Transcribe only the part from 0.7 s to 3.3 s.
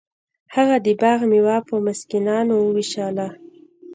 د باغ میوه په مسکینانو ویشله.